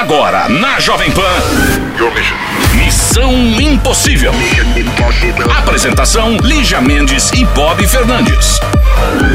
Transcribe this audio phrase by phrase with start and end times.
[0.00, 1.20] Agora, na Jovem Pan.
[2.74, 4.32] Missão Impossível.
[5.58, 8.58] Apresentação: Lígia Mendes e Bob Fernandes.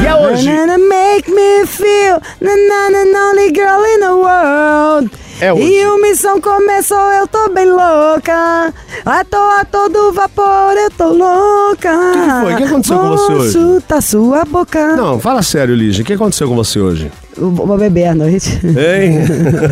[0.02, 0.48] E é hoje.
[0.48, 5.10] Make me feel na, only girl in the world.
[5.40, 5.72] É hoje.
[5.72, 8.74] E o missão começou, eu tô bem louca.
[9.04, 11.90] A tô a todo vapor, eu tô louca.
[12.12, 12.54] que foi?
[12.54, 13.52] O que aconteceu com você Vou hoje?
[13.52, 14.96] chutar sua boca.
[14.96, 16.02] Não, fala sério, Lígia.
[16.02, 17.12] O que aconteceu com você hoje?
[17.36, 18.60] Vou beber à noite.
[18.64, 19.20] Hein?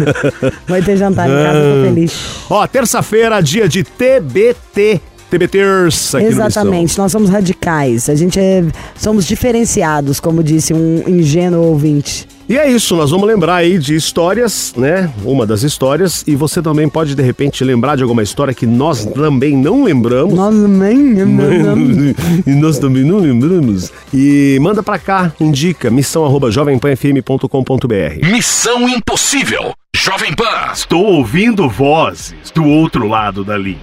[0.68, 2.12] Vai ter jantar em casa, tô feliz.
[2.50, 5.00] Ó, terça-feira, dia de TBT.
[5.30, 8.08] TB Terça aqui Exatamente, nós somos radicais.
[8.08, 8.62] A gente é,
[8.96, 12.28] somos diferenciados, como disse um ingênuo ouvinte.
[12.47, 15.11] E é isso, nós vamos lembrar aí de histórias, né?
[15.25, 16.23] Uma das histórias.
[16.27, 20.34] E você também pode, de repente, lembrar de alguma história que nós também não lembramos.
[20.34, 21.15] Nós nem.
[22.47, 23.91] e nós também não lembramos.
[24.12, 28.30] E manda pra cá, indica, missão arroba jovempanfm.com.br.
[28.30, 29.73] Missão Impossível.
[29.97, 30.70] Jovem Pan.
[30.75, 33.79] Estou ouvindo vozes do outro lado da linha.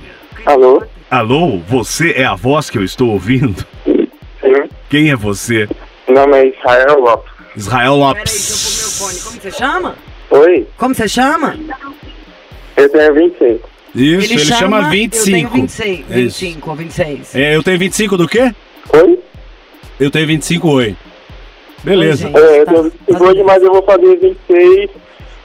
[0.45, 0.83] Alô?
[1.09, 3.65] Alô, você é a voz que eu estou ouvindo?
[3.85, 4.69] Sim.
[4.87, 5.67] Quem é você?
[6.07, 7.30] Meu nome é Israel Lopes.
[7.55, 8.97] Israel Peraí, Lopes.
[8.97, 9.19] fone.
[9.19, 9.95] Como você chama?
[10.29, 10.67] Oi?
[10.77, 11.55] Como você chama?
[12.77, 13.69] Eu tenho 25.
[13.93, 15.31] Isso, ele, chama, Eu 25.
[15.31, 16.05] tenho 26.
[16.11, 16.39] É isso.
[16.39, 17.35] 25 ou 26.
[17.35, 18.53] É, eu tenho 25 do quê?
[18.93, 19.19] Oi?
[19.99, 20.95] Eu tenho 25 oi.
[21.83, 22.27] Beleza.
[22.27, 22.41] Oi, gente.
[22.41, 24.89] É, eu Tá- tenho 25 tá- hoje, mas eu vou fazer 26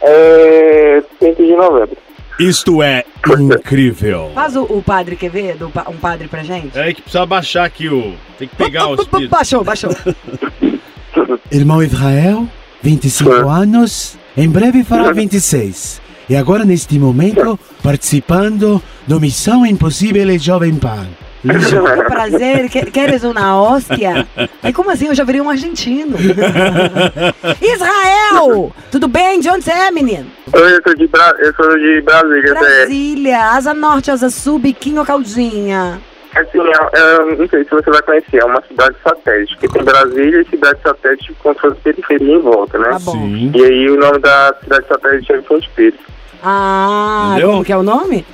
[0.03, 1.97] é, 5 de novembro.
[2.39, 4.31] Isto é incrível.
[4.35, 6.79] Faz o, o padre Quevedo, pa- um padre pra gente.
[6.79, 8.15] É que precisa baixar aqui o.
[8.39, 9.31] Tem que pegar o espírito.
[9.31, 9.91] Baixou, baixou.
[11.51, 12.47] Irmão Israel,
[12.83, 16.01] 25 anos, em breve fará 26.
[16.29, 21.07] E agora, neste momento, participando do Missão Impossível Jovem Pan.
[21.47, 24.27] Que prazer, que- queres uma hóstia?
[24.65, 25.07] Aí como assim?
[25.07, 26.17] Eu já virei um argentino.
[27.63, 28.73] Israel!
[28.91, 29.39] Tudo bem?
[29.41, 30.27] De onde você é, menino?
[30.53, 32.51] Oi, eu sou de, Bra eu sou de Brasília.
[32.51, 36.01] é, Brasília, asa norte, asa sul, biquinho ou caldinha?
[36.41, 39.57] Assim, é, é, não sei se você vai conhecer, é uma cidade satélite.
[39.57, 42.91] Que tem Brasília e cidade satélite como se fosse periferia em volta, né?
[42.91, 43.13] Tá bom.
[43.13, 43.53] Sim.
[43.55, 46.01] E aí o nome da cidade satélite é Fonte Pires.
[46.43, 47.51] Ah, Entendeu?
[47.51, 48.27] como que é o nome?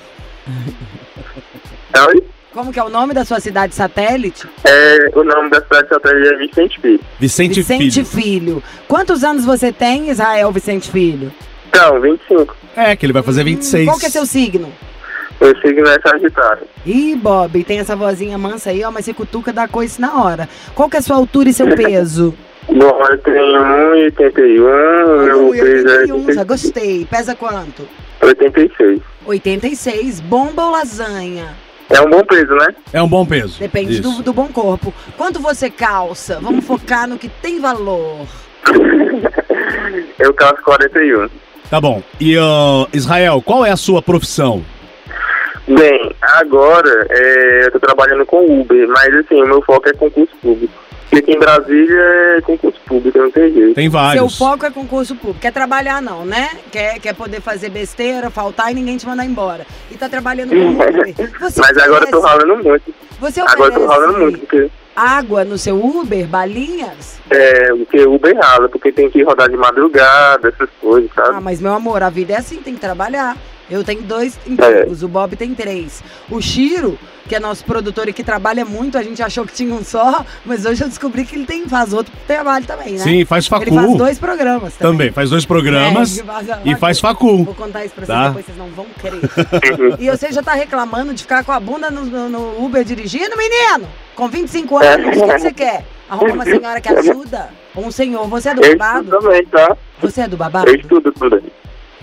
[2.09, 2.25] Oi?
[2.53, 4.47] Como que é o nome da sua cidade satélite?
[4.65, 7.01] É, o nome da cidade satélite é Vicente Pires.
[7.19, 8.07] Vicente, Vicente Filho.
[8.07, 8.63] Filho.
[8.87, 11.33] Quantos anos você tem, Israel Vicente Filho?
[11.69, 12.55] Então, 25.
[12.77, 13.87] É, que ele vai fazer 26.
[13.87, 14.71] Qual que é seu signo?
[15.41, 16.67] Meu signo é Sagitário.
[16.87, 20.49] Ih, Bob, tem essa vozinha mansa aí, ó, mas você cutuca dá coisa na hora.
[20.75, 22.35] Qual que é a sua altura e seu peso?
[22.69, 23.59] Bom, eu tenho
[24.15, 27.05] 1,81, meu peso é 81, já gostei.
[27.07, 27.89] Pesa quanto?
[28.21, 29.01] 86.
[29.27, 30.21] 86.
[30.21, 31.57] Bomba ou lasanha?
[31.91, 32.69] É um bom peso, né?
[32.93, 33.59] É um bom peso.
[33.59, 34.95] Depende do, do bom corpo.
[35.17, 36.39] Quanto você calça?
[36.41, 38.27] Vamos focar no que tem valor.
[40.19, 41.29] Eu calço 41.
[41.69, 42.03] Tá bom.
[42.21, 44.65] E, ó, Israel, qual é a sua profissão?
[45.69, 50.35] Bem, agora é, eu tô trabalhando com Uber, mas assim, o meu foco é concurso
[50.43, 50.73] público.
[51.09, 52.01] Porque aqui em Brasília
[52.39, 53.75] é concurso público, não tem jeito.
[53.75, 54.39] Tem Seu vários.
[54.39, 55.41] foco é concurso público.
[55.41, 56.49] Quer trabalhar não, né?
[56.71, 59.67] Quer, quer poder fazer besteira, faltar e ninguém te mandar embora.
[59.91, 61.15] E tá trabalhando com Uber.
[61.39, 62.95] Você Mas agora eu tô ralando muito.
[63.21, 67.21] Você Agora eu tô ralando muito, porque, água no seu Uber, balinhas?
[67.31, 71.41] é, porque Uber rala, porque tem que rodar de madrugada, essas coisas, Ah, sabe?
[71.43, 73.37] mas meu amor, a vida é assim, tem que trabalhar.
[73.71, 76.03] Eu tenho dois empregos, o Bob tem três.
[76.31, 79.73] O Chiro, que é nosso produtor e que trabalha muito, a gente achou que tinha
[79.73, 82.99] um só, mas hoje eu descobri que ele tem, faz outro trabalho também, né?
[82.99, 83.63] Sim, faz facu.
[83.65, 84.93] Ele faz dois programas também.
[84.93, 87.45] Também, faz dois programas É, faz- e faz facu.
[87.45, 88.31] Vou contar isso pra Tá.
[88.33, 89.21] vocês, depois vocês não vão querer.
[90.01, 93.37] e você já tá reclamando de ficar com a bunda no, no- no Uber dirigindo,
[93.37, 93.89] menino?
[94.15, 95.85] Com 25 anos, o que você quer?
[96.11, 97.49] Arruma uma senhora que ajuda?
[97.75, 98.27] Ou um senhor?
[98.29, 99.05] Você é do Eu babado?
[99.05, 99.77] estudo também, tá?
[100.03, 100.69] Você é do babado?
[100.69, 101.53] Eu estudo tudo aí.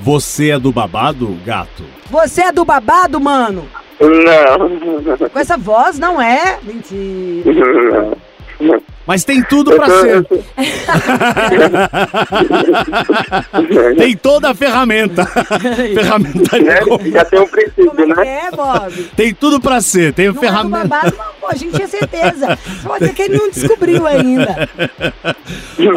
[0.02, 1.84] Você é do babado, gato?
[2.10, 3.68] Você é do babado, mano?
[4.00, 5.30] Não.
[5.30, 6.58] Com essa voz, não é?
[6.64, 8.18] Mentira.
[8.60, 8.82] Não.
[9.10, 10.24] Mas tem tudo tô- ser.
[13.98, 15.26] Tem toda a ferramenta.
[15.26, 18.42] ferramenta de como- Já tem um princípio, Como é que né?
[18.46, 19.04] é, Bob?
[19.16, 20.14] Tem tudo pra ser.
[20.14, 20.88] Tem Não é ferramenta.
[20.88, 22.56] babado, não, pô, a gente tinha certeza.
[22.84, 24.70] Pode ser que ele não descobriu ainda.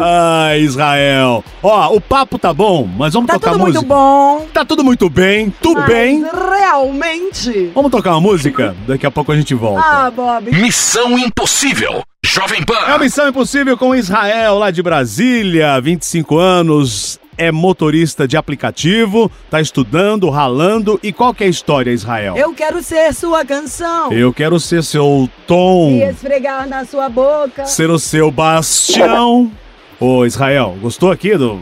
[0.01, 1.43] Ai, Israel.
[1.61, 3.77] Ó, o papo tá bom, mas vamos Tá tocar tudo música.
[3.79, 4.47] muito bom.
[4.51, 6.25] Tá tudo muito bem, tudo mas bem.
[6.59, 7.69] Realmente.
[7.75, 8.75] Vamos tocar uma música?
[8.87, 9.83] Daqui a pouco a gente volta.
[9.85, 10.49] Ah, Bob.
[10.51, 12.01] Missão Impossível.
[12.33, 12.73] Jovem Pan.
[12.87, 19.31] É a Missão Impossível com Israel, lá de Brasília, 25 anos, é motorista de aplicativo,
[19.51, 20.99] tá estudando, ralando.
[21.03, 22.35] E qual que é a história, Israel?
[22.35, 24.11] Eu quero ser sua canção.
[24.11, 27.67] Eu quero ser seu tom, E esfregar na sua boca.
[27.67, 29.51] ser o seu bastião.
[29.99, 31.59] Ô, Israel, gostou aqui do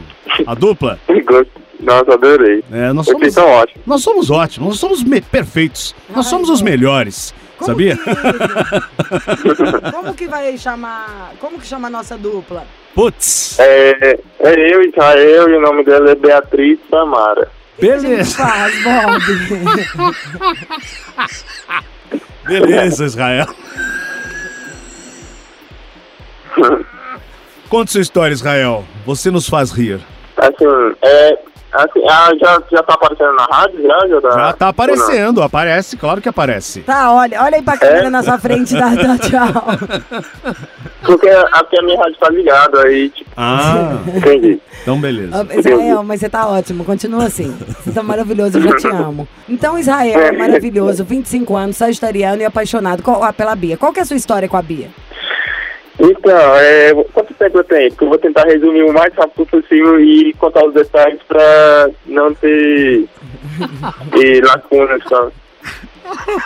[0.47, 0.97] a dupla?
[1.25, 1.51] Gosto.
[1.81, 2.63] Nossa, adorei.
[2.71, 3.81] É, nós Vocês somos, são ótimos.
[3.85, 5.93] nós somos ótimos, nós somos perfeitos.
[6.15, 7.33] Nós Ai, somos os melhores.
[7.61, 7.95] Como Sabia?
[7.95, 8.03] Que...
[9.93, 11.33] Como que vai chamar.
[11.39, 12.65] Como que chama a nossa dupla?
[12.95, 13.59] Putz.
[13.59, 17.49] É, é eu, Israel, e o nome dela é Beatriz Samara.
[17.79, 18.43] Beleza.
[18.43, 19.21] faz, Bob?
[22.47, 23.47] Beleza, Israel.
[27.69, 28.83] Conte sua história, Israel.
[29.05, 30.01] Você nos faz rir.
[30.35, 30.65] Assim,
[31.01, 31.37] é.
[31.73, 33.81] Assim, ah, já, já tá aparecendo na rádio?
[33.81, 36.81] Já, já, tá, Já tá aparecendo, aparece, claro que aparece.
[36.81, 38.09] Tá, olha, olha aí pra câmera É?
[38.09, 40.55] na sua frente, dá, dá tchau.
[41.03, 44.59] Porque aqui a minha rádio tá ligada, aí, tipo, Ah, entendi.
[44.83, 45.47] então beleza.
[45.49, 47.55] Ah, Israel, mas você tá ótimo, continua assim.
[47.83, 49.27] Você tá maravilhoso, eu já te amo.
[49.49, 53.77] Então, Israel é maravilhoso, 25 anos, sagitariano e apaixonado qual- ah, pela Bia.
[53.77, 54.89] Qual que é a sua história com a Bia?
[56.03, 57.89] Então, é, quanto tempo eu tenho?
[57.91, 62.33] Porque eu vou tentar resumir o mais rápido possível e contar os detalhes pra não
[62.33, 63.05] ter
[64.17, 65.31] e lacunas, sabe?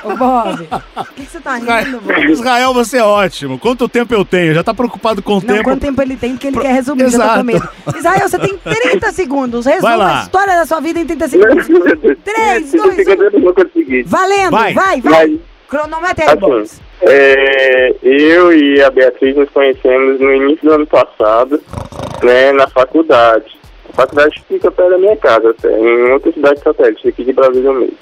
[0.03, 0.67] Ô, Bob,
[0.97, 2.31] o que, você tá rindo, Bob?
[2.31, 3.57] Israel, você é ótimo.
[3.57, 4.53] Quanto tempo eu tenho?
[4.53, 5.63] Já tá preocupado com o Não, tempo?
[5.63, 7.37] quanto tempo ele tem, porque ele quer resumir, já tô Exato.
[7.37, 7.69] com medo.
[7.97, 9.65] Israel, você tem 30 segundos.
[9.65, 11.67] Resuma a história da sua vida em 30 segundos.
[12.25, 13.17] Três, dois, Fica um.
[13.17, 14.03] dentro do consegui.
[14.03, 14.73] Valendo, Vai.
[14.73, 15.27] vai, vai.
[15.27, 16.69] Mas, Cronômetro aí, Bob.
[17.07, 21.61] É, eu e a Beatriz nos conhecemos no início do ano passado,
[22.23, 23.57] né, na faculdade.
[23.89, 27.71] A faculdade fica perto da minha casa, até, em outra cidade satélite, aqui de Brasília
[27.71, 27.97] mesmo.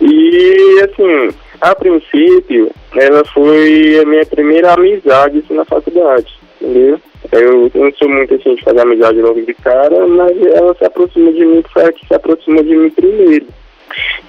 [0.00, 7.00] E, assim, a princípio, ela foi a minha primeira amizade assim, na faculdade, entendeu?
[7.32, 11.32] Eu não sou muito assim de fazer amizade logo de cara, mas ela se aproximou
[11.32, 13.46] de mim, foi a que se aproximou de mim primeiro.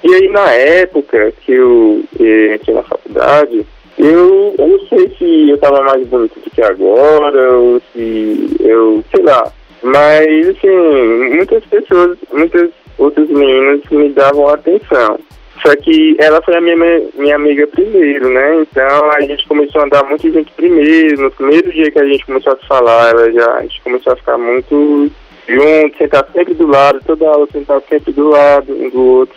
[0.02, 3.66] E aí, na época que eu eh, entrei na faculdade,
[3.98, 9.04] eu, eu não sei se eu tava mais bonito do que agora, ou se eu,
[9.14, 9.52] sei lá.
[9.82, 15.18] Mas, assim, muitas pessoas, muitas outras meninas me davam atenção.
[15.62, 16.76] Só que ela foi a minha,
[17.14, 18.62] minha amiga primeiro, né?
[18.62, 21.22] Então a gente começou a andar muito junto primeiro.
[21.22, 24.12] No primeiro dia que a gente começou a se falar, ela já, a gente começou
[24.12, 25.10] a ficar muito
[25.46, 29.36] junto, sentar sempre do lado, toda aula sentar sempre do lado um do outro.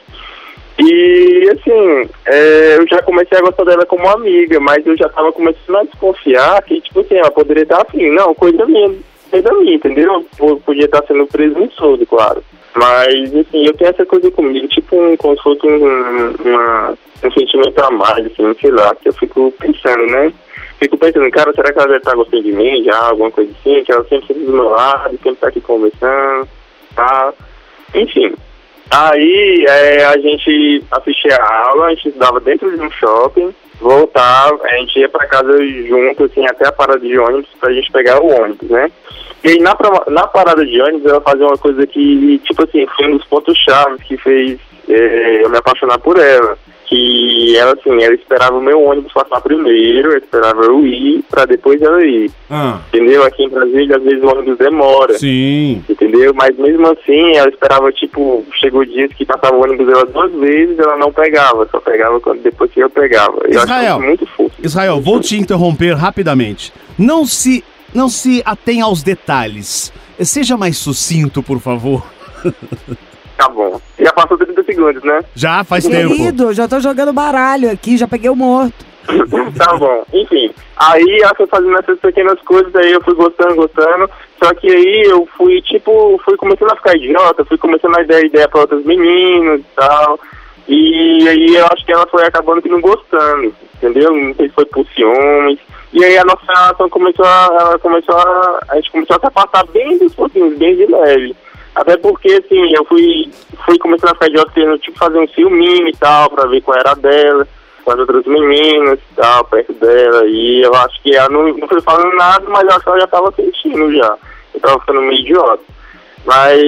[0.80, 5.32] E assim, é, eu já comecei a gostar dela como amiga, mas eu já tava
[5.32, 8.92] começando a desconfiar que, tipo assim, ela poderia estar assim, não, coisa minha,
[9.30, 10.26] coisa minha, entendeu?
[10.36, 12.44] P- Podia estar sendo presunçoso, claro.
[12.76, 17.32] Mas, assim, eu tenho essa coisa comigo, tipo, um, como se fosse um, uma, um
[17.32, 20.34] sentimento a mais, assim, sei lá, que eu fico pensando, né?
[20.80, 23.84] Fico pensando, cara, será que ela deve estar gostando de mim já, alguma coisa assim,
[23.84, 26.48] que ela sempre sempre do meu lado, sempre tá aqui conversando,
[26.96, 27.32] tá?
[27.94, 28.34] Enfim.
[28.96, 33.52] Aí é, a gente assistia a aula, a gente estudava dentro de um shopping,
[33.82, 35.58] voltava, a gente ia para casa
[35.88, 38.92] junto, assim, até a parada de ônibus pra gente pegar o ônibus, né?
[39.44, 39.76] E aí na,
[40.10, 43.58] na parada de ônibus ela fazia uma coisa que, tipo assim, foi um dos pontos
[43.58, 46.56] chaves que fez é, eu me apaixonar por ela.
[46.86, 51.82] Que ela, assim, ela esperava o meu ônibus passar primeiro, esperava eu ir, pra depois
[51.82, 52.32] ela ir.
[52.50, 53.24] Ah, Entendeu?
[53.24, 55.84] Aqui em Brasília, às vezes o ônibus demora sim.
[55.90, 56.34] entendeu?
[56.34, 60.78] Mas mesmo assim, ela esperava, tipo, chegou dias que passava o ônibus dela duas vezes,
[60.78, 63.40] ela não pegava, só pegava quando depois que eu pegava.
[63.46, 64.00] Eu Israel.
[64.00, 64.52] muito fofo.
[64.62, 66.74] Israel, vou te interromper rapidamente.
[66.98, 67.64] Não se,
[67.94, 69.92] não se atenha aos detalhes.
[70.20, 72.04] Seja mais sucinto, por favor.
[73.38, 73.80] Tá bom.
[74.00, 75.22] Já passou 30 segundos, né?
[75.36, 76.16] Já faz tempo.
[76.16, 78.86] Querido, já tô jogando baralho aqui, já peguei o morto.
[79.58, 80.04] tá bom.
[80.14, 84.10] Enfim, aí ela foi fazendo essas pequenas coisas, aí eu fui gostando, gostando.
[84.42, 88.24] Só que aí eu fui, tipo, fui começando a ficar idiota, fui começando a dar
[88.24, 90.20] ideia pra outras meninas e tal.
[90.68, 94.12] E aí eu acho que ela foi acabando que não gostando, entendeu?
[94.14, 95.60] Não sei se foi por ciúmes.
[95.92, 97.50] E aí a nossa relação começou a.
[97.60, 98.60] Ela começou a.
[98.70, 101.36] A gente começou a se afastar bem dos pouquinhos, bem de leve.
[101.76, 103.32] Até porque, assim, eu fui,
[103.66, 106.96] fui começando a ficar tipo, fazer um ciúminho e tal, pra ver qual era a
[106.96, 107.48] dela,
[107.84, 110.26] com as outras meninas e tal, perto dela.
[110.28, 113.00] E eu acho que ela não, não foi falando nada, mas eu acho que ela
[113.00, 114.18] já tava sentindo já.
[114.54, 115.64] Eu tava ficando meio idiota.
[116.26, 116.62] Mas,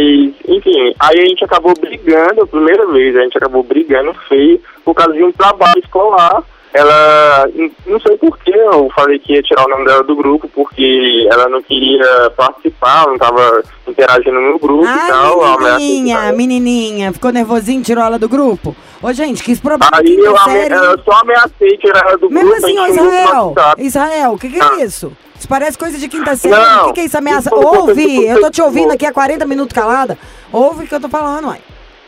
[0.47, 4.93] enfim, aí a gente acabou brigando, a primeira vez, a gente acabou brigando feio por
[4.93, 6.43] causa de um trabalho escolar.
[6.77, 7.47] Ela,
[7.85, 11.47] não sei porquê, eu falei que ia tirar o nome dela do grupo, porque ela
[11.47, 15.41] não queria participar, não tava interagindo no grupo e tal.
[15.41, 16.31] Ai, menininha, ela.
[16.33, 18.75] menininha, ficou nervosinho, tirou ela do grupo?
[19.01, 22.65] Ô, gente, que problema Aí eu, ame- eu só ameacei tirar ela do Mesmo grupo,
[22.65, 23.55] assim, a grupo no Israel.
[23.77, 24.71] Israel, o que, que Ah.
[24.77, 25.13] é isso?
[25.37, 26.53] Isso parece coisa de quinta série.
[26.55, 27.53] O que, que é isso, ameaça?
[27.55, 30.17] Ouve, eu tô te ouvindo aqui há 40 minutos calada.
[30.51, 31.59] Ouve o que eu tô falando, uai.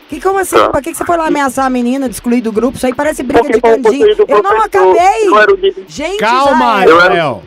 [0.08, 0.56] Que, como assim?
[0.56, 0.70] Tá.
[0.70, 2.76] Pra que, que você foi lá ameaçar a menina de excluir do grupo?
[2.76, 4.06] Isso aí parece briga Porque de candinho.
[4.26, 5.26] Eu não acabei!
[5.26, 7.42] eu era o líder- Gente, Calma, Israel.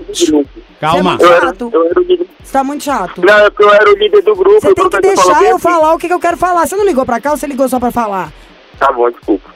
[0.80, 1.18] Calma.
[1.18, 1.70] Você é muito chato.
[1.74, 2.28] eu era o líder.
[2.44, 3.22] Você tá muito chato.
[3.26, 4.62] Não, é porque eu era o líder do grupo.
[4.62, 5.60] Você tem que deixar eu assim.
[5.60, 6.66] falar o que, que eu quero falar.
[6.68, 8.32] Você não ligou pra cá ou você ligou só pra falar?
[8.80, 9.50] Tá bom, desculpa.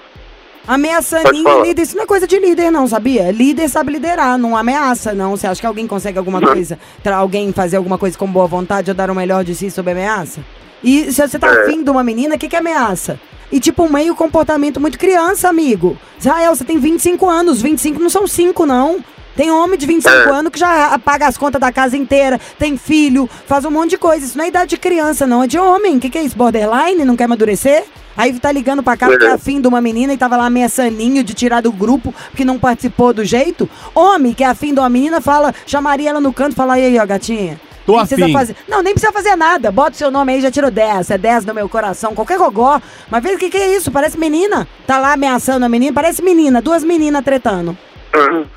[1.43, 1.63] Falar.
[1.63, 3.29] líder, isso não é coisa de líder, não, sabia?
[3.31, 5.37] Líder sabe liderar, não ameaça, não.
[5.37, 8.89] Você acha que alguém consegue alguma coisa, tra- alguém fazer alguma coisa com boa vontade
[8.89, 10.41] ou dar o melhor de si sob ameaça?
[10.85, 11.63] E se você tá É.
[11.63, 13.19] afim de uma menina, o que, que é ameaça?
[13.51, 15.97] E tipo, um meio comportamento muito criança, amigo.
[16.19, 18.99] Israel, você tem 25 anos, 25 não são 5, não.
[19.35, 20.29] Tem homem de 25 É.
[20.31, 23.97] anos que já paga as contas da casa inteira, tem filho, faz um monte de
[23.97, 24.25] coisa.
[24.25, 25.97] Isso não é idade de criança, não, é de homem.
[25.97, 26.37] O que, que é isso?
[26.37, 27.03] Borderline?
[27.03, 27.83] Não quer amadurecer?
[28.15, 29.33] Aí tá ligando pra cá porque é É.
[29.33, 33.11] afim de uma menina e tava lá ameaçaninho de tirar do grupo porque não participou
[33.13, 33.69] do jeito.
[33.93, 36.85] Homem que é afim de uma menina fala, chamaria ela no canto e fala, e
[36.85, 37.59] aí, ó, gatinha.
[37.85, 38.33] Tô Nem afim.
[38.33, 38.55] fazer.
[38.67, 39.71] Não, nem precisa fazer nada.
[39.71, 41.11] Bota o seu nome aí, já tirou 10.
[41.11, 42.15] É 10 no meu coração.
[42.15, 42.81] Qualquer gogó.
[43.09, 43.91] Mas vê o que, que é isso?
[43.91, 44.67] Parece menina.
[44.87, 45.93] Tá lá ameaçando a menina.
[45.93, 46.61] Parece menina.
[46.61, 47.77] Duas meninas tretando.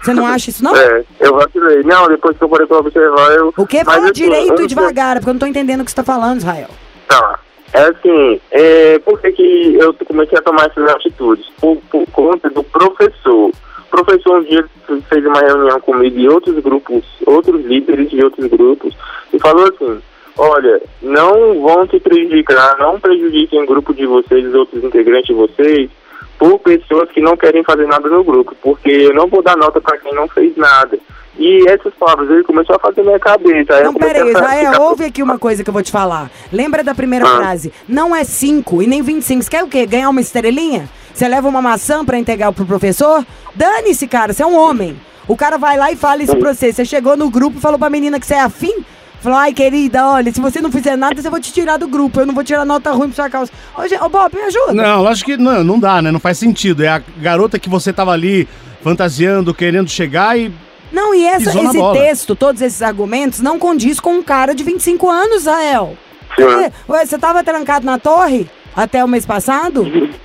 [0.02, 0.74] Você não acha isso, não?
[0.76, 1.82] É, eu vacilei.
[1.82, 3.52] Não, depois que eu parei pra observar, eu...
[3.56, 3.84] O que?
[3.84, 6.38] Fala assim, direito e devagar, porque eu não tô entendendo o que você tá falando,
[6.38, 6.68] Israel.
[7.08, 7.40] Tá.
[7.72, 11.46] É assim, é, por que, que eu comecei a tomar essas atitudes?
[11.60, 13.50] Por, por conta do professor.
[13.90, 14.64] O professor um dia
[15.08, 18.94] fez uma reunião comigo e outros grupos, outros líderes de outros grupos,
[19.32, 19.98] e falou assim,
[20.36, 25.34] olha, não vão se prejudicar, não prejudiquem o grupo de vocês, os outros integrantes de
[25.34, 25.90] vocês,
[26.38, 29.80] por pessoas que não querem fazer nada no grupo, porque eu não vou dar nota
[29.80, 30.98] para quem não fez nada.
[31.38, 33.80] E essas palavras, ele começou a fazer minha cabeça.
[33.84, 36.28] Não, peraí, Israel, ficar- ouve aqui uma coisa que eu vou te falar.
[36.52, 37.36] Lembra da primeira Ah.
[37.36, 37.72] frase?
[37.88, 39.42] Não é 5 e nem 25.
[39.44, 39.86] Você quer o quê?
[39.86, 40.88] Ganhar uma estrelinha?
[41.18, 43.26] Você leva uma maçã pra entregar pro professor?
[43.52, 44.96] Dane-se, cara, você é um homem.
[45.26, 46.72] O cara vai lá e fala isso pra você.
[46.72, 48.72] Você chegou no grupo e falou pra menina que você é afim?
[49.20, 52.20] Falou, ai, querida, olha, se você não fizer nada, eu vou te tirar do grupo.
[52.20, 53.50] Eu não vou tirar nota ruim pra sua causa.
[53.76, 54.72] Ô, gente, ô Bob, me ajuda.
[54.72, 56.12] Não, lógico que não, não dá, né?
[56.12, 56.84] Não faz sentido.
[56.84, 58.46] É a garota que você tava ali
[58.80, 60.52] fantasiando, querendo chegar e.
[60.92, 65.10] Não, e essa- esse texto, todos esses argumentos, não condiz com um cara de 25
[65.10, 65.94] anos, Rael.
[66.38, 68.48] Ué, ué, você tava trancado na torre
[68.82, 69.84] até o mês passado?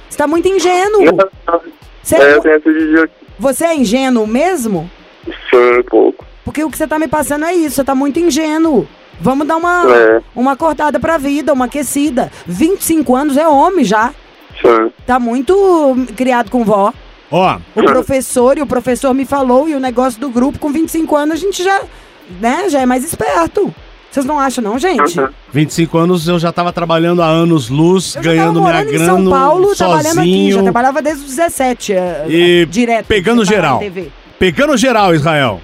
[0.10, 1.01] Você tá muito ingênuo.
[2.03, 4.89] Você, É, vídeo você é ingênuo mesmo?
[5.50, 6.24] sim, um pouco.
[6.45, 8.88] Porque o que você tá me passando é isso, você tá muito ingênuo.
[9.19, 10.22] Vamos dar uma, É.
[10.36, 12.31] uma cortada pra vida, uma aquecida.
[12.45, 14.13] 25 anos é homem já.
[14.62, 14.91] Sim.
[15.05, 16.93] Tá muito criado com vó.
[17.31, 21.15] Ó, O professor, e o professor me falou, e o negócio do grupo, com 25
[21.15, 21.81] anos, a gente já,
[22.39, 23.74] né, já é mais esperto.
[24.13, 25.20] Vocês não acham, não, gente?
[25.20, 25.27] Uhum.
[25.51, 29.05] 25 anos eu já tava trabalhando há anos luz, Eu já ganhando tava minha grana
[29.05, 30.15] São Paulo, trabalhando aqui.
[30.17, 30.55] sozinho.
[30.55, 33.08] Já trabalhava desde os 17, é, E direto.
[33.08, 33.82] pegando parar geral.
[34.38, 35.60] Pegando geral, Israel.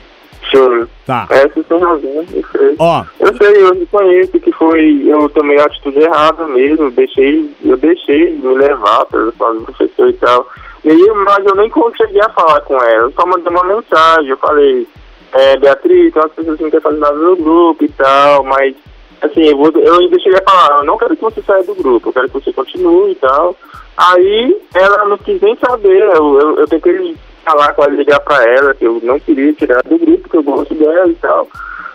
[0.50, 0.88] Sim.
[1.06, 1.28] Tá.
[1.30, 2.76] Essa tem razão, eu sei.
[2.80, 7.78] Ó, Eu sei, eu reconheço que foi, eu tomei a atitude errada mesmo, deixei, eu
[7.78, 10.48] deixei me levar pelo do professor e tal.
[10.84, 14.30] E aí, mas eu nem cheguei a falar com ela, eu só mandei uma mensagem,
[14.30, 14.88] eu falei,
[15.34, 18.76] é, Beatriz, tem umas pessoas que não querem fazer nada no grupo e tal, mas
[19.22, 21.76] assim, eu, vou, eu ainda cheguei a falar, eu não quero que você saia do
[21.76, 23.56] grupo, eu quero que você continue e tal.
[23.98, 28.44] Aí ela não quis nem saber, eu, eu, eu tentei falar com ela, ligar pra
[28.46, 31.48] ela, que eu não queria tirar do grupo, que eu gosto dela e tal.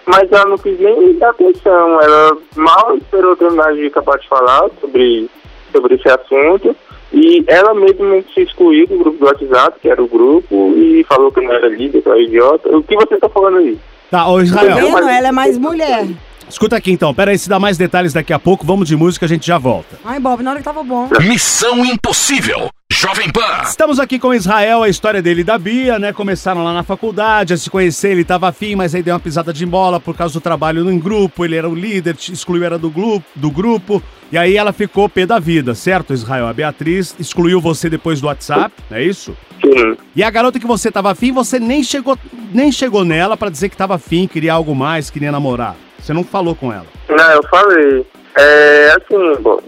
[0.06, 4.68] Mas ela não quis nem dar atenção, ela mal esperou terminar de acabar de falar
[4.80, 5.30] sobre,
[5.72, 6.76] sobre esse assunto.
[7.14, 11.30] E ela mesma se excluiu do grupo do WhatsApp, que era o grupo, e falou
[11.30, 12.68] que não era líder, que era idiota.
[12.76, 13.78] O que você tá falando aí?
[14.10, 14.76] tá, ô Tá Israel.
[14.76, 14.92] vendo?
[14.92, 16.06] mas- Ela é mais mulher.
[16.48, 19.24] Escuta aqui então, pera aí, se dá mais detalhes daqui a pouco, vamos de música,
[19.24, 19.98] a gente já volta.
[20.04, 21.08] Ai, Bob, na hora que tava bom.
[21.20, 22.68] Missão Impossível.
[23.04, 23.60] Jovem Pan.
[23.64, 26.10] Estamos aqui com Israel, a história dele e da Bia, né?
[26.10, 29.52] Começaram lá na faculdade, a se conhecer, ele tava afim, mas aí deu uma pisada
[29.52, 32.88] de bola por causa do trabalho em grupo, ele era o líder, excluiu era do,
[32.88, 36.46] glu- do grupo, e aí ela ficou pé da vida, certo, Israel?
[36.46, 39.36] A Beatriz excluiu você depois do WhatsApp, é isso?
[39.62, 39.98] Sim.
[40.16, 42.18] E a garota que você tava afim, você nem chegou,
[42.54, 45.76] nem chegou nela pra dizer que tava afim, queria algo mais, queria namorar.
[45.98, 46.86] Você não falou com ela.
[47.10, 48.06] Não, eu falei.
[48.36, 49.60] É assim, bom.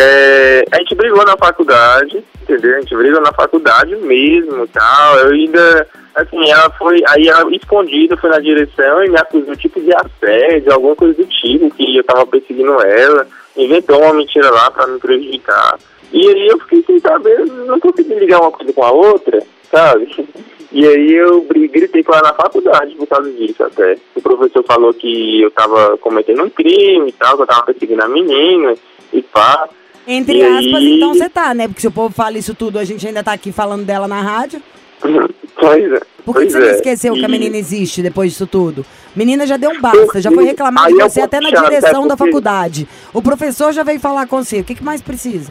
[0.00, 2.76] É, a gente brigou na faculdade, entendeu?
[2.76, 5.18] A gente brigou na faculdade mesmo tal.
[5.18, 9.80] Eu ainda, assim, ela foi, aí ela escondida foi na direção e me acusou tipo
[9.80, 13.26] de assédio, alguma coisa do tipo, que eu tava perseguindo ela,
[13.56, 15.76] inventou uma mentira lá pra me prejudicar.
[16.12, 20.26] E aí eu fiquei sem saber, não consegui ligar uma coisa com a outra, sabe?
[20.70, 23.96] E aí eu gritei com ela na faculdade por causa disso até.
[24.14, 28.02] O professor falou que eu tava cometendo um crime e tal, que eu tava perseguindo
[28.02, 28.74] a menina
[29.12, 29.68] e pá.
[30.10, 30.96] Entre E aspas, aí?
[30.96, 31.68] então você tá, né?
[31.68, 34.20] Porque se o povo fala isso tudo, a gente ainda tá aqui falando dela na
[34.22, 34.60] rádio.
[35.60, 36.00] Pois é.
[36.24, 36.70] Por que você não é.
[36.76, 38.86] esqueceu que a E- menina existe depois disso tudo?
[39.16, 41.64] Menina já deu um basta, já foi Porque- reclamar de é você até na chato,
[41.64, 42.88] direção é da porque- faculdade.
[43.12, 44.60] O professor já veio falar com você.
[44.60, 45.50] O que, que mais precisa?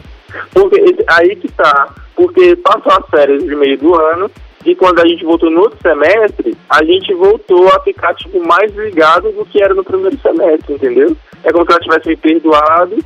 [0.50, 1.94] Porque aí que tá.
[2.16, 4.30] Porque passou as férias de meio do ano
[4.64, 8.74] E quando a gente voltou no outro semestre, a gente voltou a ficar, tipo, mais
[8.74, 11.16] ligado do que era no primeiro semestre, entendeu?
[11.44, 12.96] É como se ela tivesse me perdoado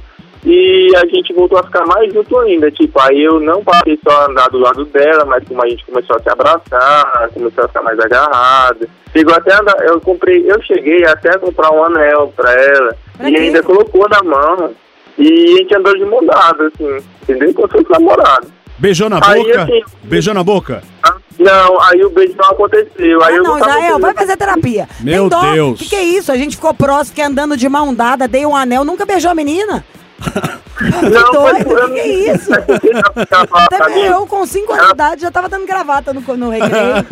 [0.45, 2.71] e a gente voltou a ficar mais junto ainda.
[2.71, 5.85] Tipo, aí eu não passei só a andar do lado dela, mas como a gente
[5.87, 8.89] começou a se abraçar, começou a ficar mais agarrado.
[9.13, 12.97] Chegou até andar, eu comprei, eu cheguei até a comprar um anel pra ela.
[13.17, 13.39] Pra e quê?
[13.41, 14.71] ainda colocou na mão.
[15.19, 17.53] E a gente andou de mão dada, assim, entendeu?
[17.55, 18.47] Como se fosse namorado.
[18.79, 19.63] Beijou na Aí, boca?
[19.63, 20.83] assim- Beijou na boca?
[21.39, 23.23] Não, aí o beijo não aconteceu.
[23.23, 24.89] Aí Ah, eu não, Israel, vai fazer terapia.
[25.01, 25.29] Meu.
[25.29, 25.81] Deus.
[25.81, 26.31] O que, que é isso?
[26.33, 29.35] A gente ficou próximo, fiquei andando de mão dada, dei um anel, nunca beijou a
[29.35, 29.85] menina.
[31.11, 32.51] Não, doido, o que, que é isso?
[32.55, 37.07] Até eu, com 5 anos de idade, já tava dando gravata no, no recreio.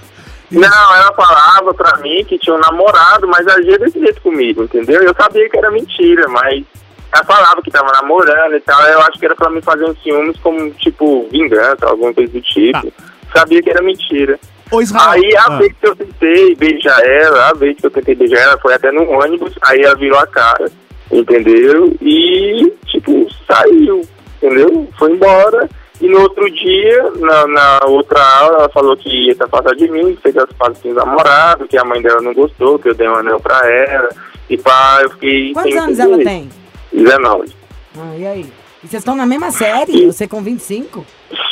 [0.50, 5.02] Não, ela falava pra mim que tinha um namorado, mas agia desse jeito comigo, entendeu?
[5.02, 6.64] Eu sabia que era mentira, mas
[7.12, 8.80] ela falava que tava namorando e tal.
[8.82, 12.40] Eu acho que era pra me fazer uns ciúmes como, tipo, vingança, alguma coisa do
[12.40, 12.92] tipo.
[13.34, 14.38] Sabia que era mentira.
[14.70, 15.10] Ô, Israel.
[15.10, 18.40] Aí a ah, vez que eu tentei beijar ela, a vez que eu tentei beijar
[18.40, 20.70] ela foi até no ônibus, aí ela virou a cara,
[21.18, 21.94] entendeu?
[22.00, 24.02] E, tipo, saiu,
[24.36, 24.88] entendeu?
[24.98, 25.68] Foi embora.
[26.00, 29.88] E no outro dia, na, na outra aula, ela falou que ia se afastar de
[29.88, 32.94] mim, que fez as pazes com namorado, que a mãe dela não gostou, que eu
[32.94, 34.08] dei um anel pra ela.
[34.50, 35.52] E pá, eu fiquei.
[35.52, 36.50] Quantos anos ela tem?
[36.92, 37.52] 19.
[37.96, 38.46] Ah, e aí?
[38.82, 40.06] E vocês estão na mesma série?
[40.06, 41.06] Você com 25?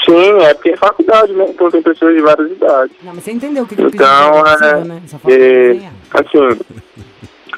[0.05, 1.47] Sim, é porque é faculdade, né?
[1.49, 2.97] Então tem pessoas de várias idades.
[3.03, 5.03] Não, mas você entendeu o que, que eu Então, é, você, né?
[5.29, 6.61] É, assim,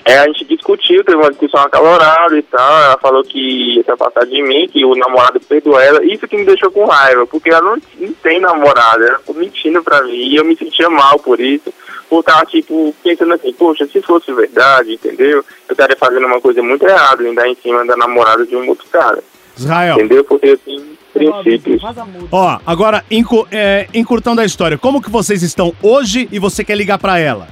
[0.04, 3.90] é, a gente discutiu, teve uma discussão acalorada e tal, ela falou que ia se
[3.90, 7.48] afastar de mim, que o namorado perdoou ela, isso que me deixou com raiva, porque
[7.48, 11.18] ela não, não tem namorado, ela ficou mentindo pra mim, e eu me sentia mal
[11.18, 11.72] por isso,
[12.10, 16.62] por estar, tipo, pensando assim, poxa, se fosse verdade, entendeu, eu estaria fazendo uma coisa
[16.62, 19.24] muito errada, dar em cima da namorada de um outro cara,
[19.56, 19.94] Israel.
[19.94, 21.82] entendeu, porque eu tenho princípios.
[22.30, 23.02] Ó, agora,
[23.50, 27.48] é, encurtando a história, como que vocês estão hoje e você quer ligar pra ela?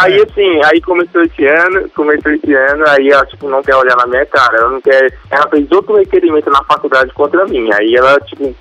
[0.00, 3.96] Aí assim, aí começou esse ano, começou esse ano, aí ela tipo não quer olhar
[3.96, 5.12] na minha cara, ela não quer.
[5.30, 7.68] Ela fez outro requerimento na faculdade contra mim.
[7.72, 8.54] Aí ela, tipo,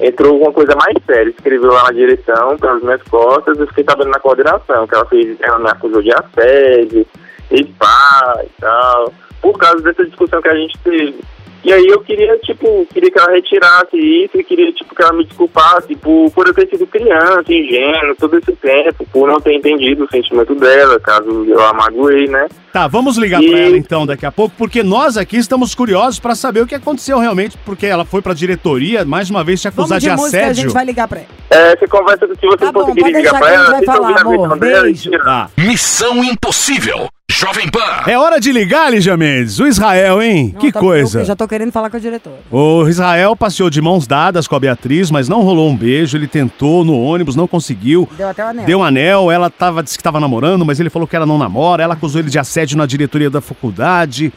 [0.00, 4.10] entrou uma coisa mais séria, escreveu lá na direção, pelas minhas costas, eu fiquei sabendo
[4.10, 7.06] na coordenação, que ela fez, ela me acusou de assédio,
[7.50, 11.18] e pá e tal, por causa dessa discussão que a gente teve.
[11.64, 15.12] E aí eu queria, tipo, queria que ela retirasse isso e queria, tipo, que ela
[15.12, 19.54] me desculpasse por, por eu ter sido criança, ingênuo, todo esse tempo, por não ter
[19.54, 22.46] entendido o sentimento dela, caso eu a magoei, né?
[22.72, 26.20] Tá, vamos ligar E- pra ela então daqui a pouco, porque nós aqui estamos curiosos
[26.20, 29.66] pra saber o que aconteceu realmente, porque ela foi pra diretoria mais uma vez te
[29.68, 30.62] acusar Vamos de de música, a assédio.
[30.62, 31.28] gente vai ligar pra ela.
[31.50, 33.98] É, você conversa, se vocês Tá bom, conseguirem ligar pra a ela, vai vocês falar,
[34.00, 34.38] ouvirem a amor.
[34.38, 35.10] versão dela e.
[35.24, 35.50] Tá.
[35.56, 37.08] Missão Impossível.
[37.38, 38.02] Jovem Pan.
[38.06, 39.58] É hora de ligar, Lígia Mendes.
[39.60, 40.52] O Israel, hein?
[40.54, 41.20] Não, que tá- coisa.
[41.20, 42.38] Eu já tô querendo falar com a diretora.
[42.50, 46.16] O Israel passeou de mãos dadas com a Beatriz, mas não rolou um beijo.
[46.16, 48.08] Ele tentou no ônibus, não conseguiu.
[48.16, 48.64] Deu até o anel.
[48.64, 51.36] Deu um anel, ela tava, disse que tava namorando, mas ele falou que ela não
[51.36, 51.82] namora.
[51.82, 54.32] Ela acusou ele de assédio na diretoria da faculdade.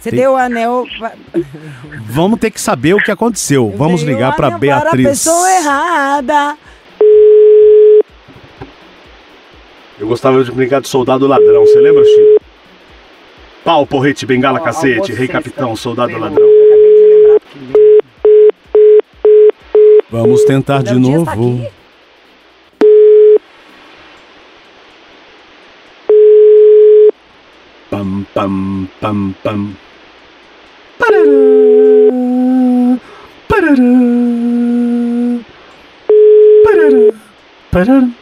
[0.00, 0.84] Você Tem- deu o anel.
[0.98, 1.12] pra-
[2.06, 3.72] Vamos ter que saber o que aconteceu.
[3.76, 4.90] Vamos o ligar pra anel Beatriz.
[4.90, 6.56] Para a pessoa errada.
[10.02, 12.42] Eu gostava de brincar de soldado ladrão, você lembra, Chico?
[13.64, 16.44] Pau, porrete, bengala, cacete, rei capitão, soldado ladrão.
[16.44, 17.40] De lembrar.
[20.10, 21.70] Vamos tentar de Léo Dias tá novo.
[27.88, 29.70] Pam, pam, pam, pam.
[30.98, 31.30] Parará,
[33.46, 33.84] parará,
[36.64, 37.12] parará,
[37.70, 38.21] parará.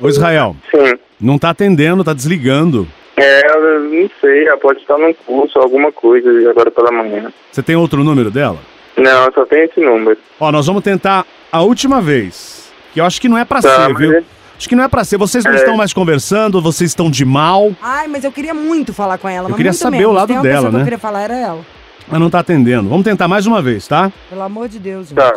[0.00, 0.94] Ô Israel, Sim.
[1.20, 2.86] não tá atendendo, tá desligando.
[3.16, 7.32] É, eu não sei, ela pode estar num curso, alguma coisa agora pela manhã.
[7.50, 8.58] Você tem outro número dela?
[8.96, 10.16] Não, só tem esse número.
[10.38, 12.70] Ó, nós vamos tentar a última vez.
[12.92, 14.12] Que eu acho que não é pra Tá, ser, mas viu?
[14.12, 14.22] é-
[14.56, 15.16] Acho que não é pra ser.
[15.18, 15.56] Vocês não É.
[15.56, 19.44] estão mais conversando, vocês estão de mal, Ai, mas eu queria muito falar com ela.
[19.46, 20.10] Eu mas queria muito saber menos.
[20.12, 20.80] o lado dela, pessoa que né?
[20.80, 21.60] eu queria falar, era ela.
[22.08, 22.88] mas não tá atendendo.
[22.88, 24.10] Vamos tentar mais uma vez, tá?
[24.28, 25.16] Pelo amor de Deus, gente.
[25.16, 25.32] Tá.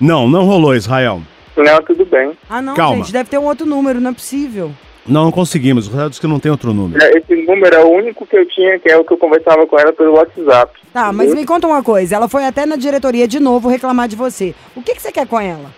[0.00, 1.20] Não, não rolou, Israel.
[1.56, 2.32] Não, tudo bem.
[2.50, 2.96] Ah, não, Calma.
[2.96, 4.72] gente, deve ter um outro número, não é possível.
[5.06, 5.86] Não, não conseguimos.
[5.86, 7.02] O Israel disse que não tem outro número.
[7.02, 9.66] É, Esse número é o único que eu tinha, que é o que eu conversava
[9.66, 10.72] com ela pelo WhatsApp.
[10.92, 12.16] Tá, mas me conta uma coisa.
[12.16, 14.54] Ela foi até na diretoria de novo reclamar de você.
[14.74, 15.70] O que, que você quer com ela?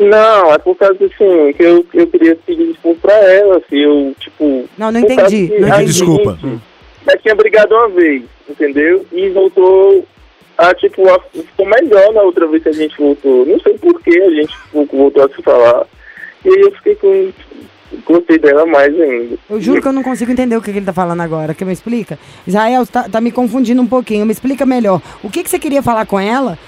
[0.00, 4.14] Não, é por causa assim, que eu, eu queria pedir desculpa pra ela, se eu,
[4.18, 4.68] tipo.
[4.76, 5.84] Não, não entendi, que não entendi.
[5.92, 6.38] Desculpa.
[6.42, 6.60] gente
[7.06, 9.06] Já tinha brigado uma vez, entendeu?
[9.12, 10.04] E voltou
[10.58, 13.46] a, tipo, a, ficou melhor na outra vez que a gente voltou.
[13.46, 15.86] Não sei por que a gente voltou a se falar.
[16.44, 17.32] E aí eu fiquei com,
[18.04, 19.36] com gostei dela mais ainda.
[19.48, 21.54] Eu juro que eu não consigo entender o que, que ele tá falando agora.
[21.54, 22.18] Quer me explica?
[22.46, 24.26] Israel, tá, tá me confundindo um pouquinho.
[24.26, 25.00] Me explica melhor.
[25.22, 26.58] O que, que você queria falar com ela?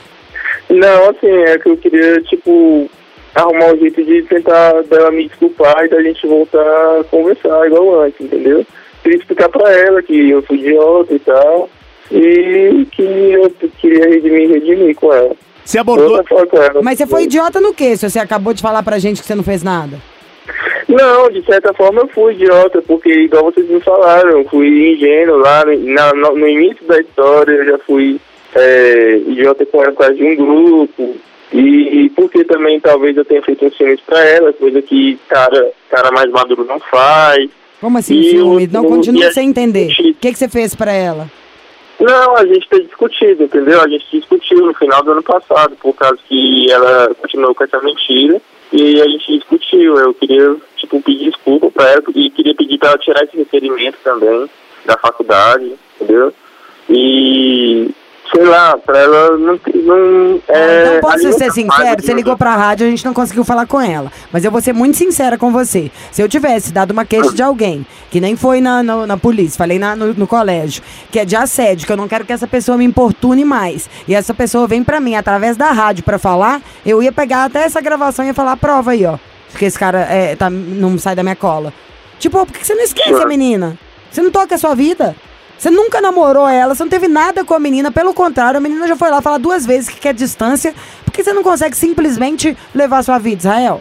[0.68, 2.90] Não, assim, é que eu queria, tipo,
[3.34, 8.00] arrumar um jeito de tentar dela me desculpar e da gente voltar a conversar igual
[8.00, 8.64] antes, entendeu?
[9.02, 11.68] Queria explicar pra ela que eu fui idiota e tal,
[12.10, 15.32] e que eu queria redimir, redimir com ela.
[15.64, 16.16] Você abordou.
[16.52, 16.82] Ela.
[16.82, 17.96] Mas você foi idiota no quê?
[17.96, 19.96] Se você acabou de falar pra gente que você não fez nada.
[20.88, 25.38] Não, de certa forma eu fui idiota, porque igual vocês me falaram, eu fui ingênuo
[25.38, 28.20] lá no, na- no, no início da história, eu já fui
[28.54, 31.16] é, idiota com ela por causa de um grupo.
[31.52, 35.70] E, e porque também talvez eu tenha feito um ciúmes pra ela, coisa que cara,
[35.90, 37.48] cara mais maduro não faz.
[37.80, 38.66] Como assim, ciúme?
[38.70, 39.88] Não continua sem entender.
[39.92, 41.30] O que, que você fez pra ela?
[42.00, 43.80] Não, a gente tem discutido, entendeu?
[43.80, 47.80] A gente discutiu no final do ano passado, por causa que ela continuou com essa
[47.80, 48.40] mentira.
[48.72, 49.96] E a gente discutiu.
[49.96, 53.96] Eu queria, tipo, pedir desculpa pra ela e queria pedir pra ela tirar esse requerimento
[54.02, 54.48] também
[54.84, 56.32] da faculdade, entendeu?
[56.90, 57.90] E
[58.34, 59.58] sei lá, pra ela não.
[59.84, 62.02] não é, Então, posso ser não sincero?
[62.02, 64.10] Você ligou pra rádio, a gente não conseguiu falar com ela.
[64.32, 65.90] Mas eu vou ser muito sincera com você.
[66.10, 69.56] Se eu tivesse dado uma queixa de alguém, que nem foi na, na, na polícia,
[69.58, 72.46] falei na- no, no colégio, que é de assédio, que eu não quero que essa
[72.46, 76.60] pessoa me importune mais, e essa pessoa vem pra mim através da rádio pra falar,
[76.84, 79.16] eu ia pegar até essa gravação e ia falar, prova aí, ó.
[79.56, 81.72] Que esse cara é, tá, não sai da minha cola.
[82.18, 83.78] Tipo, por que você não esquece a menina?
[84.10, 85.14] Você não toca a sua vida?
[85.58, 88.86] Você nunca namorou ela, você não teve nada com a menina, pelo contrário, a menina
[88.86, 90.74] já foi lá falar duas vezes que quer distância.
[91.04, 93.80] Por que você não consegue simplesmente levar a sua vida, Israel?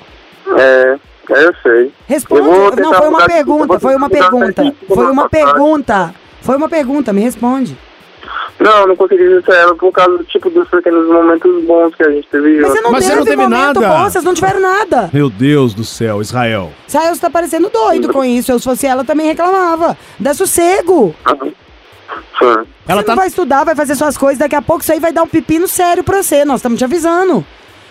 [0.58, 0.98] É,
[1.32, 1.92] é, eu sei.
[2.08, 2.48] Responde.
[2.48, 4.76] Eu Não, foi uma pergunta, foi uma pergunta.
[4.88, 6.16] Foi uma pergunta.
[6.42, 7.78] Foi uma pergunta, me responde.
[8.60, 12.28] Não, não consegui dizer ela por causa tipo, dos pequenos momentos bons que a gente
[12.30, 13.94] teve Mas você não Mas você teve, não teve momento nada.
[13.94, 15.10] bom, vocês não tiveram nada.
[15.12, 16.72] Meu Deus do céu, Israel.
[16.88, 18.52] Israel, você tá parecendo doido com isso.
[18.52, 19.98] Eu, se fosse ela, também reclamava.
[20.20, 21.16] Dá sossego.
[22.40, 22.68] Sim.
[22.88, 23.12] Ela você tá.
[23.12, 25.28] não vai estudar, vai fazer suas coisas, daqui a pouco isso aí vai dar um
[25.28, 26.44] pepino sério pra você.
[26.46, 27.46] Nós estamos te avisando.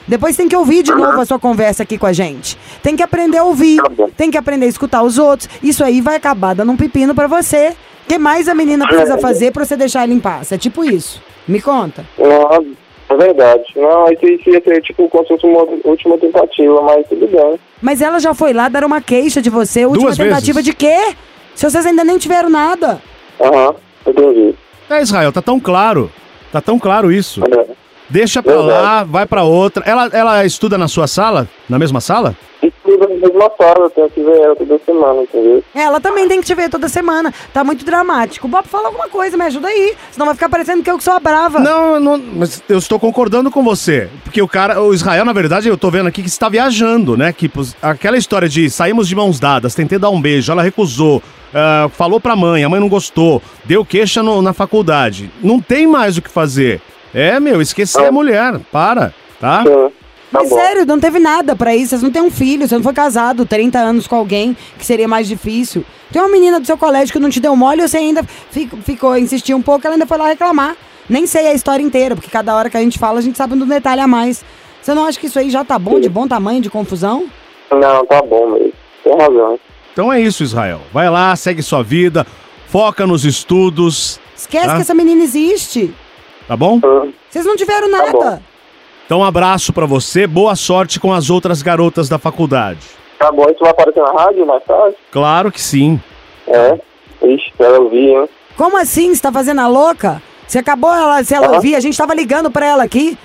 [0.06, 2.58] Depois tem que ouvir de novo a sua conversa aqui com a gente.
[2.82, 5.48] Tem que aprender a ouvir, Tá tem que aprender a escutar os outros.
[5.62, 7.74] Isso aí vai acabar dando um pepino pra você.
[8.04, 10.50] O que mais a menina precisa fazer pra você deixar ela em paz?
[10.50, 11.22] É tipo isso.
[11.46, 12.04] Me conta.
[12.18, 12.74] Não,
[13.08, 13.62] é verdade.
[13.76, 17.58] Não, isso isso ia ser tipo como se fosse uma última tentativa, mas tudo bem.
[17.80, 19.87] Mas ela já foi lá dar uma queixa de você.
[19.87, 20.64] Última Duas tentativa vezes.
[20.64, 21.14] de quê?
[21.54, 23.00] Se vocês ainda nem tiveram nada.
[23.40, 23.74] Aham,
[24.06, 24.54] entendi.
[24.90, 26.10] É, Israel, tá tão claro.
[26.50, 27.42] Tá tão claro isso.
[27.44, 27.66] É.
[28.10, 28.70] Deixa pra Verdade.
[28.82, 29.82] lá, vai pra outra.
[29.86, 31.48] Ela, ela estuda na sua sala?
[31.68, 32.36] Na mesma sala?
[33.22, 35.62] Mesma sala, eu tenho que ver ela toda semana, entendeu?
[35.72, 37.32] Ela também tem que te ver toda semana.
[37.54, 38.48] Tá muito dramático.
[38.48, 39.94] Bob, fala alguma coisa, me ajuda aí.
[40.11, 41.61] Senão vai ficar parecendo que eu que sou a brava.
[41.61, 44.08] Não, não, mas eu estou concordando com você.
[44.24, 47.32] Porque o cara, o Israel, na verdade, eu tô vendo aqui que está viajando, né?
[47.32, 47.48] Que
[47.80, 51.22] aquela história de saímos de mãos dadas, tentei dar um beijo, ela recusou,
[51.54, 55.30] ah, falou pra mãe, a mãe não gostou, deu queixa no- na faculdade.
[55.40, 56.80] Não tem mais o que fazer.
[57.14, 58.58] É, meu, esquecer a mulher.
[58.72, 59.62] Para, tá?
[59.62, 59.92] Sim.
[60.32, 60.56] Tá Mas bom.
[60.56, 61.90] sério, não teve nada pra isso.
[61.90, 65.06] Vocês não têm um filho, você não foi casado 30 anos com alguém que seria
[65.06, 65.84] mais difícil.
[66.10, 68.78] Tem uma menina do seu colégio que não te deu mole e você ainda fico-
[68.78, 70.74] ficou, insistiu um pouco, ela ainda foi lá reclamar.
[71.08, 73.54] Nem sei a história inteira, porque cada hora que a gente fala, a gente sabe
[73.54, 74.42] um detalhe a mais.
[74.80, 77.26] Você não acha que isso aí já tá bom, de bom tamanho, de confusão?
[77.70, 78.72] Não, tá bom mesmo.
[79.04, 79.58] Tem razão.
[79.92, 80.80] Então é isso, Israel.
[80.94, 82.26] Vai lá, segue sua vida,
[82.68, 84.74] foca nos estudos, Esquece Ah.
[84.76, 85.94] que essa menina existe.
[86.48, 86.80] tá bom?
[87.30, 88.18] Vocês não tiveram Tá bom.
[88.24, 88.42] nada.
[89.06, 92.80] Então um abraço pra você, boa sorte com as outras garotas da faculdade.
[93.18, 94.96] Tá bom, isso vai aparecer na rádio mais tarde?
[95.10, 96.00] Claro que sim.
[96.46, 96.78] É.
[97.22, 98.28] Ixi, ela ouvir, hein?
[98.56, 99.14] Como assim?
[99.14, 100.20] Você tá fazendo a louca?
[100.46, 101.52] Você acabou ela, se ela Ah.
[101.52, 103.16] ouvir, a gente tava ligando pra ela aqui.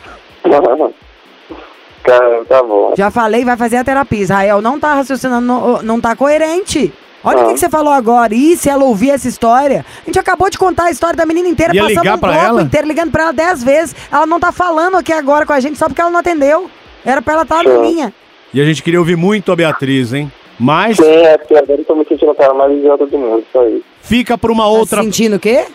[2.03, 2.93] Cara, tá bom.
[2.95, 4.21] Já falei, vai fazer a terapia.
[4.21, 6.93] Israel não tá raciocinando, não, não tá coerente.
[7.23, 7.45] Olha o Ah.
[7.47, 8.33] que, que você falou agora.
[8.33, 9.85] E se ela ouvir essa história?
[10.03, 12.29] A gente acabou de contar a história da menina inteira, Ia passamos ligar um pra
[12.31, 12.61] bloco ela?
[12.61, 13.95] inteiro, ligando pra ela dez vezes.
[14.11, 16.69] Ela não tá falando aqui agora com a gente só porque ela não atendeu.
[17.05, 18.11] Era pra ela estar na.
[18.53, 20.31] E a gente queria ouvir muito a Beatriz, hein?
[20.59, 23.43] Mas Sim, é porque agora eu tô me sentindo o cara mais idiota do mundo,
[23.53, 23.83] só isso.
[24.01, 24.97] fica pra uma outra.
[24.97, 25.65] Tá sentindo o quê?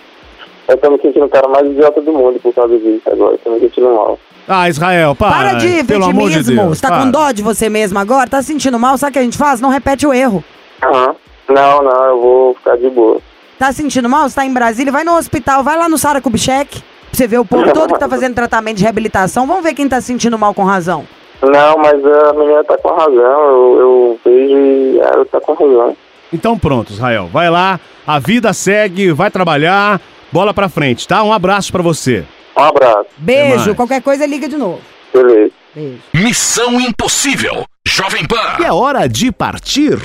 [0.69, 3.37] Eu tô me sentindo o cara mais idiota do mundo por causa disso agora.
[3.39, 4.19] Tô me sentindo mal.
[4.49, 5.31] Ah, Israel, para.
[5.31, 6.63] Para de pelo amor de vitimismo.
[6.67, 6.79] Deus.
[6.79, 7.03] Você tá para.
[7.05, 8.29] com dó de você mesmo agora?
[8.29, 8.99] Tá se sentindo mal?
[8.99, 9.61] Sabe o que a gente faz?
[9.61, 10.43] Não repete o erro.
[10.83, 11.15] Aham.
[11.49, 13.21] Não, não, eu vou ficar de boa.
[13.59, 14.29] Tá se sentindo mal?
[14.29, 14.93] Você tá em Brasília?
[14.93, 16.81] Vai no hospital, vai lá no Sara Kubitschek.
[16.81, 19.47] Pra você ver o povo todo que tá fazendo tratamento de reabilitação.
[19.47, 21.07] Vamos ver quem tá se sentindo mal com razão.
[21.43, 23.15] Não, mas a menina tá com razão.
[23.15, 25.97] Eu, eu vejo e ela tá com razão.
[26.33, 27.29] Então pronto, Israel.
[27.33, 30.01] Vai lá, a vida segue, vai trabalhar,
[30.31, 31.23] bola pra frente, tá?
[31.23, 32.25] Um abraço pra você.
[32.57, 33.07] Um abraço.
[33.19, 33.75] Beijo.
[33.75, 34.81] Qualquer coisa, liga de novo.
[35.13, 35.53] Beleza.
[35.75, 35.99] Beijo.
[36.15, 37.65] Missão Impossível.
[37.87, 38.57] Jovem Pan.
[38.61, 39.99] E é hora de partir.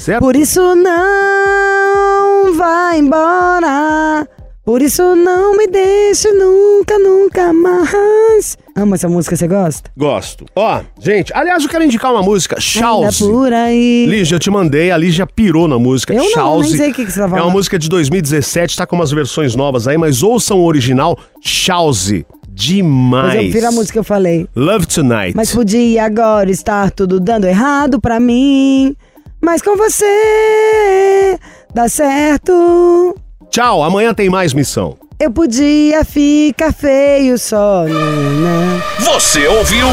[0.00, 0.20] Certo?
[0.20, 4.26] Por isso não vai embora.
[4.64, 8.56] Por isso não me deixe nunca, nunca mais.
[8.76, 9.90] Amo essa música, você gosta?
[9.96, 10.46] Gosto.
[10.54, 13.24] Ó, gente, aliás, eu quero indicar uma música, Anda Chause.
[13.24, 14.06] por aí.
[14.06, 16.14] Lígia, eu te mandei, a Lígia pirou na música.
[16.14, 16.68] Eu não, Chause.
[16.68, 17.52] nem sei o que que você tá É uma falando.
[17.52, 22.24] música de 2017, tá com umas versões novas aí, mas ouçam o original, Chause.
[22.48, 23.26] Demais.
[23.26, 24.46] Mas eu prefiro a música que eu falei.
[24.54, 25.32] Love Tonight.
[25.36, 28.94] Mas podia agora estar tudo dando errado pra mim.
[29.40, 31.38] Mas com você
[31.74, 33.16] dá certo.
[33.50, 34.96] Tchau, amanhã tem mais missão.
[35.18, 37.92] Eu podia ficar feio só, né?
[37.92, 38.82] né.
[39.00, 39.86] Você ouviu?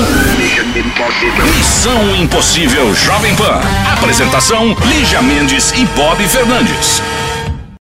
[1.58, 3.60] Missão Impossível Jovem Pan.
[3.98, 7.02] Apresentação: Lígia Mendes e Bob Fernandes.